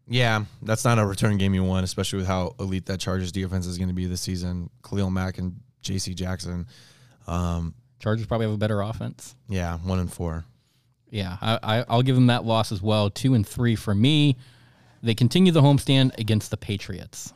[0.07, 3.65] Yeah, that's not a return game you want, especially with how elite that Chargers defense
[3.65, 4.69] is going to be this season.
[4.87, 6.13] Khalil Mack and J.C.
[6.13, 6.67] Jackson.
[7.25, 9.35] Um, Chargers probably have a better offense.
[9.49, 10.45] yeah, one and four.
[11.09, 13.09] Yeah, I, I, I'll give them that loss as well.
[13.09, 14.37] Two and three for me.
[15.01, 17.33] They continue the homestand against the Patriots.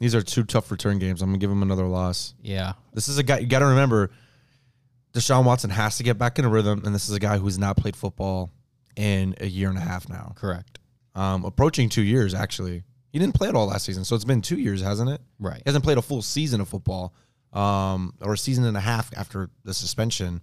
[0.00, 1.22] These are two tough return games.
[1.22, 2.34] I'm gonna give him another loss.
[2.42, 4.10] Yeah, This is a guy you got to remember.
[5.12, 7.58] Deshaun Watson has to get back in a rhythm, and this is a guy who's
[7.58, 8.50] not played football
[8.96, 10.78] in a year and a half now, correct.
[11.14, 12.82] um, approaching two years actually.
[13.12, 15.20] He didn't play at all last season, so it's been two years, hasn't it?
[15.40, 15.56] Right.
[15.56, 17.12] He hasn't played a full season of football,
[17.52, 20.40] um, or a season and a half after the suspension.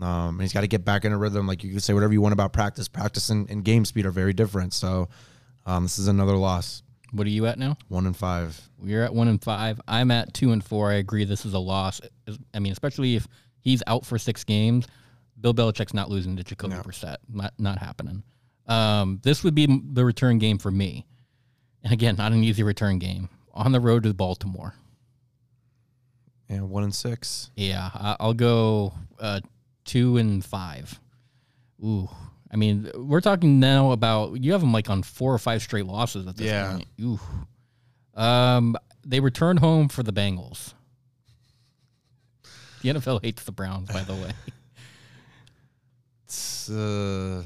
[0.00, 1.46] Um, and he's got to get back in a rhythm.
[1.46, 2.88] Like you can say whatever you want about practice.
[2.88, 4.72] Practice and, and game speed are very different.
[4.72, 5.08] So
[5.66, 6.82] um, this is another loss.
[7.12, 7.76] What are you at now?
[7.88, 8.60] One and five.
[8.78, 9.80] We're at one and five.
[9.88, 10.90] I'm at two and four.
[10.90, 11.24] I agree.
[11.24, 12.00] This is a loss.
[12.54, 13.26] I mean, especially if
[13.60, 14.86] he's out for six games.
[15.40, 16.82] Bill Belichick's not losing to Jacoby No.
[16.82, 17.16] Brissett.
[17.32, 18.22] Not not happening.
[18.66, 21.06] Um, this would be the return game for me.
[21.82, 24.74] And again, not an easy return game on the road to Baltimore.
[26.48, 27.50] And one and six.
[27.56, 29.40] Yeah, I'll go uh,
[29.84, 31.00] two and five.
[31.82, 32.08] Ooh,
[32.52, 35.86] I mean, we're talking now about you have them like on four or five straight
[35.86, 36.72] losses at this Yeah.
[36.72, 36.86] point.
[37.00, 37.20] Ooh,
[38.20, 40.74] um, they return home for the Bengals.
[42.82, 44.30] The NFL hates the Browns, by the way.
[46.24, 47.42] It's, uh,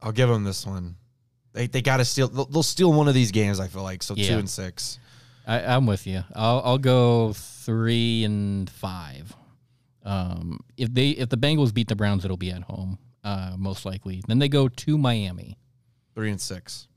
[0.00, 0.96] I'll give them this one.
[1.52, 2.28] They, they got to steal.
[2.28, 3.60] They'll, they'll steal one of these games.
[3.60, 4.14] I feel like so.
[4.16, 4.28] Yeah.
[4.30, 4.98] Two and six.
[5.46, 6.24] I, I'm with you.
[6.34, 9.34] I'll I'll go three and five.
[10.04, 13.84] Um, if they if the Bengals beat the Browns, it'll be at home, uh, most
[13.84, 14.22] likely.
[14.26, 15.58] Then they go to Miami.
[16.14, 16.88] Three and six.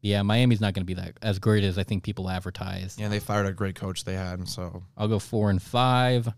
[0.00, 2.96] Yeah, Miami's not going to be that as great as I think people advertise.
[2.98, 4.48] Yeah, they fired a great coach they had.
[4.48, 6.28] So I'll go four and five.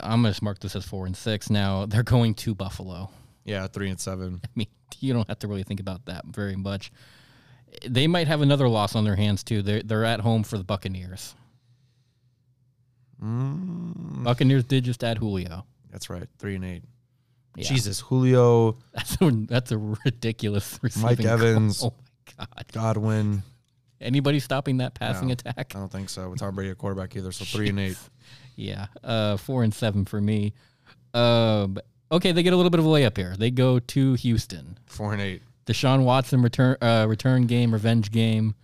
[0.00, 1.50] I'm going to mark this as four and six.
[1.50, 3.10] Now they're going to Buffalo.
[3.44, 4.40] yeah, three and seven.
[4.42, 4.68] I mean,
[5.00, 6.90] you don't have to really think about that very much.
[7.86, 9.62] They might have another loss on their hands too.
[9.62, 11.34] They're they're at home for the Buccaneers.
[13.22, 15.64] Mm, Buccaneers did just add Julio.
[15.90, 16.26] that's right.
[16.38, 16.82] Three and eight.
[17.56, 17.64] Yeah.
[17.64, 21.08] Jesus, Julio, That's a, that's a ridiculous receiving.
[21.08, 21.82] Mike Evans.
[21.82, 21.92] Oh
[22.38, 22.64] my god!
[22.72, 23.42] Godwin.
[24.00, 25.32] Anybody stopping that passing No.
[25.32, 25.72] attack?
[25.74, 26.30] I don't think so.
[26.30, 27.32] With Tom Brady at quarterback either.
[27.32, 27.98] So three and eight.
[28.56, 30.52] Yeah, uh, four and seven for me.
[31.12, 31.78] Um,
[32.12, 33.34] okay, they get a little bit of a layup here.
[33.36, 34.78] They go to Houston.
[34.86, 35.42] Four and eight.
[35.66, 38.54] Deshaun Watson return uh, return game, revenge game.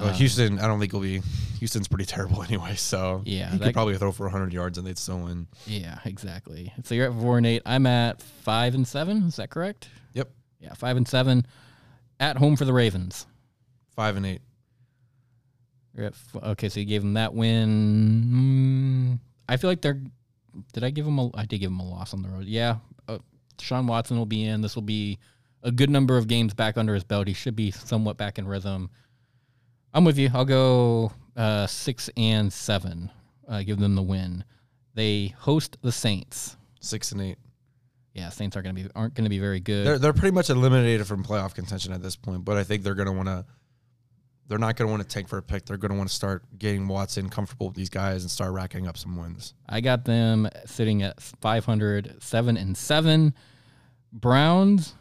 [0.00, 1.20] Well, Houston, I don't think will be.
[1.58, 4.96] Houston's pretty terrible anyway, so Yeah, he could probably throw for 100 yards and they'd
[4.98, 5.46] still win.
[5.66, 6.72] Yeah, exactly.
[6.84, 7.62] So you're at four and eight.
[7.66, 9.24] I'm at five and seven.
[9.24, 9.88] Is that correct?
[10.14, 11.46] Yep, Yeah, five and seven.
[12.18, 13.26] At home for the Ravens.
[13.94, 14.40] five and eight.
[15.94, 19.18] You're at f- okay, so you gave them that win.
[19.18, 20.00] Mm, I feel like they're.
[20.72, 21.30] Did I give them a?
[21.36, 22.44] I did give them a loss on the road.
[22.46, 22.76] Yeah,
[23.08, 23.18] uh,
[23.60, 24.60] Sean Watson will be in.
[24.60, 25.18] This will be
[25.62, 27.26] a good number of games back under his belt.
[27.28, 28.90] He should be somewhat back in rhythm.
[29.92, 30.30] I'm with you.
[30.32, 33.10] I'll go uh, six and seven.
[33.48, 34.44] Uh, give them the win.
[34.94, 36.56] They host the Saints.
[36.80, 37.38] Six and eight.
[38.14, 39.86] Yeah, Saints aren't going to be aren't going to be very good.
[39.86, 42.94] They're they're pretty much eliminated from playoff contention at this point, but I think they're
[42.94, 43.44] going to want to.
[44.48, 45.64] They're not going to want to tank for a pick.
[45.64, 48.88] They're going to want to start getting Watson comfortable with these guys and start racking
[48.88, 49.54] up some wins.
[49.68, 53.32] I got them sitting at 500, 7 and 7.
[54.12, 54.94] Browns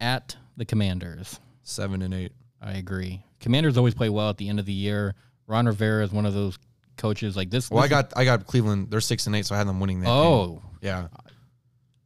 [0.00, 1.40] at the Commanders.
[1.62, 2.32] Seven and eight.
[2.60, 3.24] I agree.
[3.40, 5.14] Commanders always play well at the end of the year.
[5.46, 6.58] Ron Rivera is one of those
[6.96, 7.70] coaches like this.
[7.70, 8.90] Well, I got I got Cleveland.
[8.90, 10.08] They're six and eight, so I had them winning that.
[10.10, 10.46] Oh.
[10.46, 10.60] game.
[10.64, 11.08] Oh, yeah.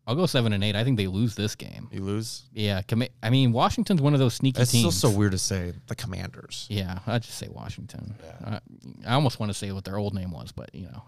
[0.07, 0.75] I'll go 7 and 8.
[0.75, 1.89] I think they lose this game.
[1.93, 2.43] You lose.
[2.53, 4.99] Yeah, commi- I mean Washington's one of those sneaky It's still teams.
[4.99, 6.67] so weird to say the Commanders.
[6.69, 8.17] Yeah, I'd just say Washington.
[8.45, 8.59] I,
[9.07, 11.03] I almost want to say what their old name was, but you know,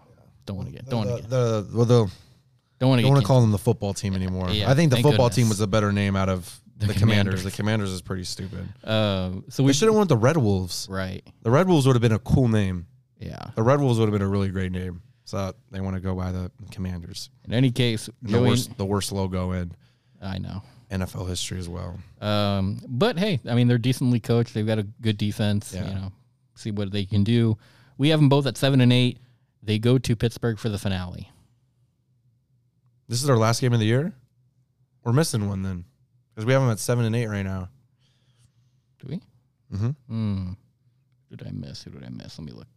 [0.45, 2.11] don't want to get don't want to get the, well, the,
[2.79, 4.49] don't want to don't want to call them the football team anymore.
[4.51, 6.99] Yeah, I think the thank football team was a better name out of the, The
[6.99, 7.41] Commanders.
[7.41, 7.43] Commanders.
[7.43, 8.67] The Commanders is pretty stupid.
[8.83, 10.87] Uh, so We we should have went the Red Wolves.
[10.89, 11.23] right.
[11.41, 12.87] The Red Wolves would have been a cool name.
[13.19, 13.51] Yeah.
[13.55, 15.01] The Red Wolves would have been a really great name.
[15.25, 17.29] So they want to go by the Commanders.
[17.45, 19.71] In any case, the worst, the worst logo in
[20.21, 20.61] I know.
[20.91, 21.97] NFL history as well.
[22.21, 24.53] Um, but hey, I mean, they're decently coached.
[24.53, 25.73] They've got a good defense.
[25.73, 25.87] Yeah.
[25.87, 26.11] You know,
[26.55, 27.57] see what they can do.
[27.97, 29.17] We have them both at seven and eight.
[29.63, 31.31] They go to Pittsburgh for the finale.
[33.07, 34.13] This is our last game of the year.
[35.03, 35.85] We're missing one then,
[36.33, 37.69] because we have them at seven and eight right now.
[38.99, 39.21] Do we?
[39.77, 40.51] hmm Hmm.
[41.29, 41.83] Who did I miss?
[41.83, 42.37] Who did I miss?
[42.37, 42.67] Let me look.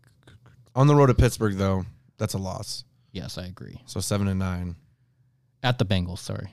[0.75, 1.85] On the road to Pittsburgh, though,
[2.19, 2.85] that's a loss.
[3.13, 3.81] Yes, I agree.
[3.87, 4.77] So seven and nine.
[5.63, 6.19] At the Bengals.
[6.19, 6.49] Sorry.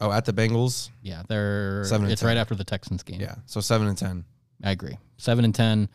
[0.00, 1.84] Oh, at the Bengals, Yeah, they're.
[1.84, 2.26] Seven and it's 10.
[2.28, 3.20] right after the Texans game.
[3.20, 3.36] yeah.
[3.46, 4.24] So seven and ten.
[4.62, 4.96] I agree.
[5.16, 5.88] Seven and ten.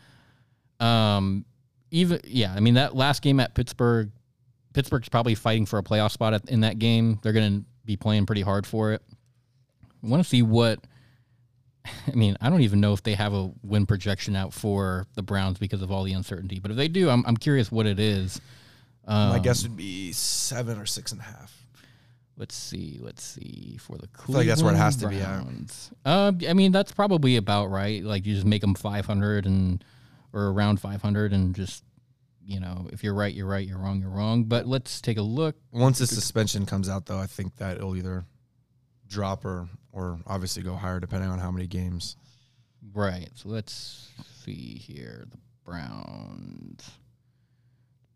[0.80, 1.44] Um,
[1.92, 4.10] even yeah, I mean that last game at Pittsburgh,
[4.74, 7.18] Pittsburgh's probably fighting for a playoff spot at, in that game.
[7.22, 9.02] They're going to be playing pretty hard for it.
[10.02, 10.80] I want to see what.
[12.06, 15.22] I mean, I don't even know if they have a win projection out for the
[15.22, 16.60] Browns because of all the uncertainty.
[16.60, 18.40] But if they do, I'm I'm curious what it is.
[19.06, 21.58] Um, My guess would be seven or six and a half.
[22.36, 22.98] Let's see.
[23.00, 25.52] Let's see for the feel like that's where it has to Cleveland be.
[25.52, 25.90] Browns.
[26.04, 28.02] Uh, I mean, that's probably about right.
[28.02, 29.84] Like you just make them 500 and
[30.32, 31.84] or around 500, and just
[32.44, 33.66] you know, if you're right, you're right.
[33.66, 34.44] You're wrong, you're wrong.
[34.44, 35.56] But let's take a look.
[35.72, 38.24] Once the suspension comes out, though, I think that it'll either
[39.12, 42.16] drop or or obviously go higher depending on how many games.
[42.92, 43.28] Right.
[43.34, 44.10] So let's
[44.42, 45.26] see here.
[45.30, 46.90] The Browns.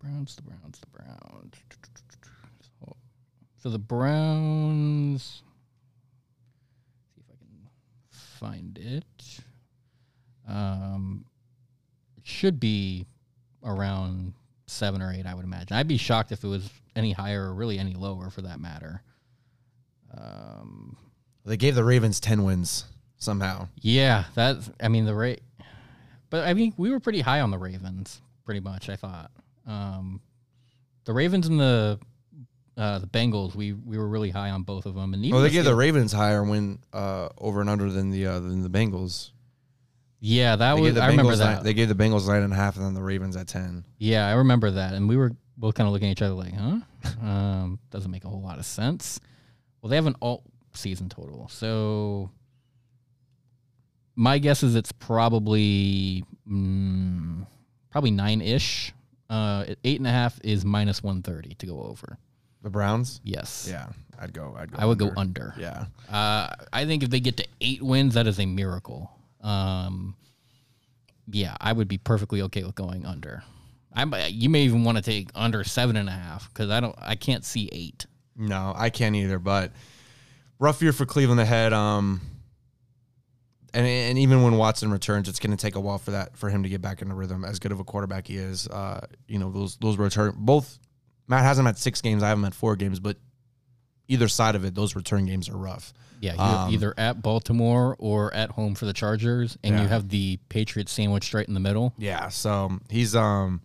[0.01, 0.35] Browns.
[0.35, 0.81] The Browns.
[0.81, 1.55] The Browns.
[2.81, 2.97] So,
[3.59, 5.43] so the Browns.
[7.15, 7.69] See if I can
[8.11, 9.41] find it.
[10.49, 11.27] Um,
[12.17, 13.07] it should be
[13.63, 14.33] around
[14.67, 15.77] seven or eight, I would imagine.
[15.77, 19.03] I'd be shocked if it was any higher or really any lower, for that matter.
[20.17, 20.97] Um,
[21.45, 22.85] They gave the Ravens ten wins
[23.19, 23.69] somehow.
[23.81, 24.71] yeah, that's.
[24.81, 25.41] I mean the rate,
[26.31, 28.89] but I mean we were pretty high on the Ravens, pretty much.
[28.89, 29.31] I thought
[29.67, 30.21] um,
[31.05, 31.99] the Ravens and the
[32.77, 35.43] uh, the Bengals, we we were really high on both of them, and even Well,
[35.43, 38.63] they the gave the Ravens higher win uh, over and under than the uh, than
[38.63, 39.31] the Bengals.
[40.21, 41.55] yeah, that They was I remember that.
[41.57, 43.85] Nine, they gave the Bengals nine and a half, and then the Ravens at ten.
[43.99, 46.55] yeah, I remember that, and we were both kind of looking at each other like,
[46.55, 46.81] huh?
[47.23, 49.21] um, doesn't make a whole lot of sense.
[49.87, 50.43] Well, they have an alt
[50.75, 52.29] season total, so
[54.17, 57.47] my guess is it's probably mm,
[57.91, 58.93] probably nine ish.
[59.31, 62.19] Uh, eight and a half is minus one thirty to go over.
[62.65, 63.21] The Browns.
[63.23, 63.69] Yes.
[63.71, 63.87] Yeah,
[64.19, 64.57] I'd go.
[64.59, 64.79] I'd go.
[64.81, 65.55] I would go under.
[65.55, 65.55] under.
[65.57, 69.09] Yeah, Uh, I think if they get to eight wins, that is a miracle.
[69.43, 70.17] Um,
[71.31, 73.45] yeah, I would be perfectly okay with going under.
[73.93, 76.81] I might- you may even want to take under seven and a half because I
[76.81, 78.07] don't, I can't see eight.
[78.37, 79.39] No, I can't either.
[79.39, 79.73] But
[80.59, 81.73] rough year for Cleveland ahead.
[81.73, 82.21] Um,
[83.75, 86.49] and and even when Watson returns, it's going to take a while for that for
[86.49, 87.45] him to get back into rhythm.
[87.45, 90.79] As good of a quarterback he is, uh, you know those those return both.
[91.29, 92.23] Matt has him at six games.
[92.23, 93.17] I have him at four games, but
[94.09, 95.93] either side of it, those return games are rough.
[96.21, 100.09] Yeah, you're Um, either at Baltimore or at home for the Chargers, and you have
[100.09, 101.93] the Patriots sandwiched right in the middle.
[101.99, 103.61] Yeah, so he's um,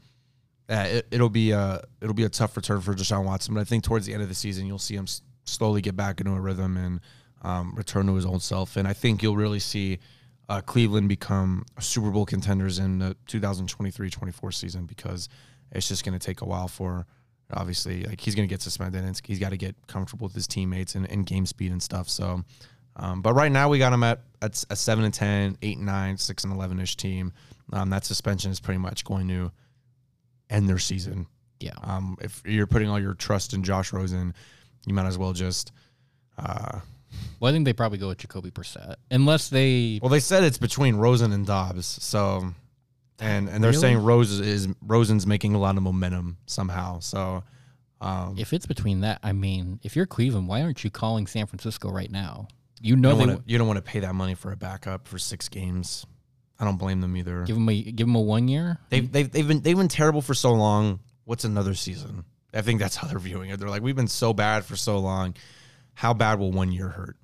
[0.72, 3.66] yeah, it, it'll be a it'll be a tough return for Deshaun Watson, but I
[3.66, 6.32] think towards the end of the season you'll see him s- slowly get back into
[6.32, 7.02] a rhythm and
[7.42, 10.00] um, return to his old self, and I think you'll really see
[10.48, 15.28] uh, Cleveland become Super Bowl contenders in the 2023-24 season because
[15.74, 17.06] it's just going to take a while for
[17.54, 20.48] obviously like he's going to get suspended and he's got to get comfortable with his
[20.48, 22.08] teammates and, and game speed and stuff.
[22.08, 22.44] So,
[22.96, 25.86] um, but right now we got him at, at a seven and 10, eight and
[25.86, 27.34] nine, six and 11 ish team.
[27.74, 29.52] Um, that suspension is pretty much going to
[30.52, 31.26] end their season.
[31.60, 31.72] Yeah.
[31.84, 34.34] Um, if you're putting all your trust in Josh Rosen,
[34.86, 35.72] you might as well just.
[36.38, 36.80] Uh,
[37.40, 40.00] well, I think they probably go with Jacoby Brissett, unless they.
[40.02, 42.54] Well, they said it's between Rosen and Dobbs, so,
[43.20, 43.82] and and they're Really?
[43.82, 47.00] saying Rose is Rosen's making a lot of momentum somehow.
[47.00, 47.44] So,
[48.00, 51.48] um, If it's between that, I mean, if you're Cleveland, why aren't you calling San
[51.48, 52.48] Francisco right now?
[52.80, 54.56] You know don't they want to you don't want to pay that money for a
[54.58, 56.06] backup for six games.
[56.62, 57.44] I don't blame them either.
[57.44, 58.78] give them a give them a one year.
[58.90, 61.00] They've they've they've been they've been terrible for so long.
[61.26, 62.24] What's another season?
[62.54, 63.60] I think that's how they're viewing it.
[63.60, 65.34] They're like, we've been so bad for so long.
[65.96, 67.18] How bad will one year hurt?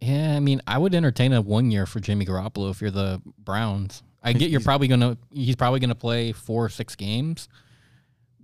[0.00, 3.20] Yeah, I mean, I would entertain a one year for Jimmy Garoppolo if you're the
[3.38, 4.02] Browns.
[4.22, 7.48] I get you're probably gonna he's probably gonna play four or six games.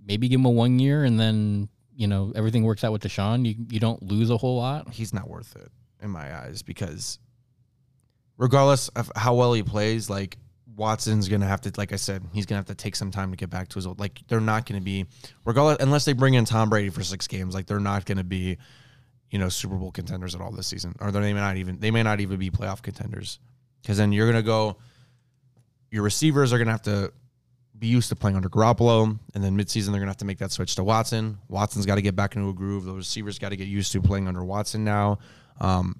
[0.05, 3.45] Maybe give him a one year and then you know everything works out with Deshaun.
[3.45, 4.93] You you don't lose a whole lot.
[4.93, 7.19] he's not worth it in my eyes because
[8.37, 10.37] regardless of how well he plays, like
[10.75, 13.37] Watson's gonna have to, like I said, he's gonna have to take some time to
[13.37, 13.99] get back to his old.
[13.99, 15.05] Like they're not gonna be,
[15.45, 18.57] regardless, unless they bring in Tom Brady for six games, like they're not gonna be,
[19.29, 21.91] you know, Super Bowl contenders at all this season, or they may not even, they
[21.91, 23.39] may not even be playoff contenders,
[23.81, 24.77] because then you're gonna go,
[25.91, 27.13] your receivers are gonna have to
[27.77, 30.51] be used to playing under Garoppolo, and then midseason they're gonna have to make that
[30.51, 31.37] switch to Watson.
[31.49, 32.85] Watson's got to get back into a groove.
[32.85, 35.19] The receivers got to get used to playing under Watson now.
[35.59, 35.99] Um,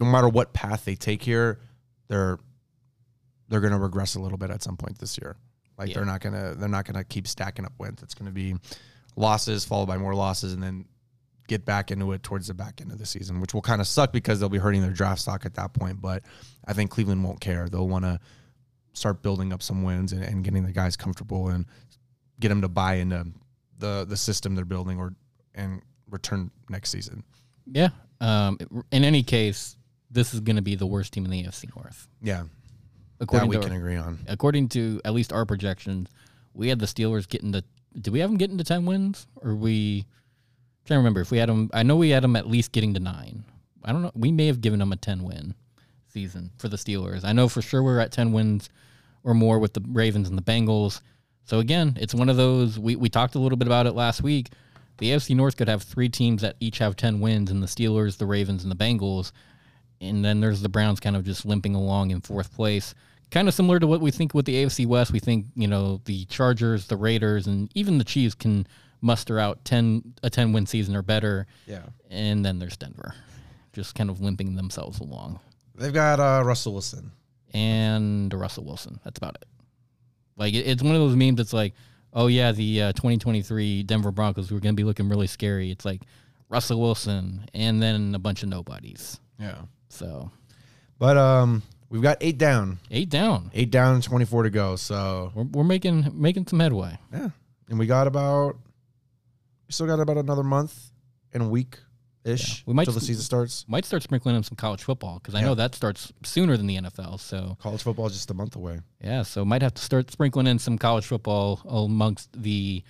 [0.00, 1.60] no matter what path they take here,
[2.08, 2.38] they're
[3.48, 5.36] they're gonna regress a little bit at some point this year.
[5.78, 5.94] Like Yeah.
[5.96, 8.02] they're not gonna they're not gonna keep stacking up wins.
[8.02, 8.56] It's gonna be
[9.16, 10.84] losses followed by more losses, and then
[11.48, 13.86] get back into it towards the back end of the season, which will kind of
[13.88, 16.00] suck because they'll be hurting their draft stock at that point.
[16.00, 16.22] But
[16.64, 17.68] I think Cleveland won't care.
[17.68, 18.20] They'll want to
[18.92, 21.66] start building up some wins and, and getting the guys comfortable and
[22.38, 23.26] get them to buy into
[23.78, 25.12] the the system they're building or
[25.54, 27.24] and return next season.
[27.66, 27.88] Yeah.
[28.20, 28.58] Um.
[28.92, 29.76] In any case,
[30.10, 32.44] this is going to be the worst team in the AFC North, Yeah,
[33.20, 34.18] according that we to can agree on.
[34.28, 36.08] according to at least our projections.
[36.54, 37.62] We had the Steelers getting to.
[38.00, 40.06] Did we have them getting to ten wins, or we?
[40.86, 41.70] Trying to remember if we had them.
[41.72, 43.44] I know we had them at least getting to nine.
[43.84, 44.10] I don't know.
[44.14, 45.54] We may have given them a ten win
[46.08, 47.24] season for the Steelers.
[47.24, 48.68] I know for sure we're at ten wins
[49.22, 51.00] or more with the Ravens and the Bengals.
[51.44, 52.78] So again, it's one of those.
[52.78, 54.50] We we talked a little bit about it last week.
[54.98, 58.16] The AFC North could have three teams that each have ten wins, and the Steelers,
[58.18, 59.30] the Ravens, and the Bengals.
[60.00, 62.94] And then there's the Browns kind of just limping along in fourth place.
[63.30, 65.12] Kind of similar to what we think with the AFC West.
[65.12, 68.66] We think, you know, the Chargers, the Raiders, and even the Chiefs can
[69.02, 71.46] muster out 10 a 10 win season or better.
[71.66, 73.14] Yeah, And then there's Denver,
[73.72, 75.38] just kind of limping themselves along.
[75.76, 77.12] they've got uh, Russell Wilson.
[77.52, 79.00] And Russell Wilson.
[79.04, 79.44] That's about it.
[80.36, 81.74] Like, it, it's one of those memes that's like,
[82.12, 85.70] oh, yeah, the uh, 2023 Denver Broncos were going to be looking really scary.
[85.70, 86.02] It's like
[86.48, 89.20] Russell Wilson and then a bunch of nobodies.
[89.38, 90.30] Yeah, So
[90.98, 93.50] but um, we've got eight down, eight down.
[93.54, 94.76] eight down, twenty four to go.
[94.76, 96.98] So We're, we're making making some headway.
[97.12, 97.30] yeah,
[97.68, 98.56] and we got about
[99.66, 100.90] we still got about another month
[101.32, 101.78] and a week
[102.24, 102.62] ish Yeah.
[102.66, 103.64] We might until the season starts.
[103.68, 105.46] Might start sprinkling in some college football because I Yeah.
[105.46, 107.18] know that starts sooner than the NFL.
[107.18, 108.80] So College football is just a month away.
[109.02, 112.82] yeah, so might have to start sprinkling in some college football amongst the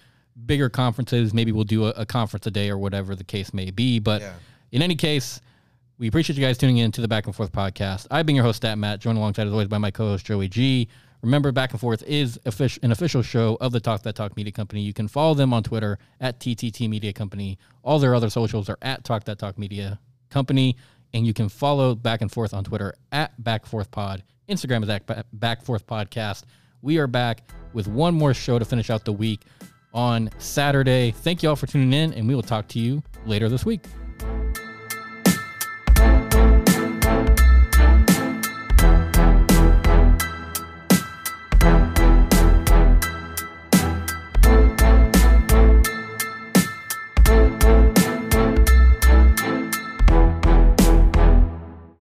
[0.46, 1.32] bigger conferences.
[1.34, 3.98] Maybe we'll do a, a conference a day or whatever the case may be.
[4.00, 4.34] But Yeah.
[4.72, 5.40] in any case,
[6.00, 8.06] we appreciate you guys tuning in to the Back and Forth podcast.
[8.10, 10.88] I've been your host, Stat Matt, joined alongside as always by my co-host Joey G.
[11.20, 14.80] Remember, Back and Forth is an official show of the Talk That Talk Media Company.
[14.80, 17.58] You can follow them on Twitter at TTT Media Company.
[17.82, 20.74] All their other socials are at Talk That Talk Media Company.
[21.12, 24.22] And you can follow Back and Forth on Twitter at Back Forth Pod.
[24.48, 26.44] Instagram is at Ba- Back Forth Podcast.
[26.80, 27.42] We are back
[27.74, 29.42] with one more show to finish out the week
[29.92, 31.10] on Saturday.
[31.10, 33.82] Thank you all for tuning in, and we will talk to you later this week.